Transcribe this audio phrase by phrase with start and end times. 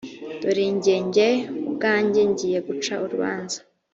[0.41, 1.29] dore jye jye
[1.69, 3.57] ubwanjye ngiye guca urubanza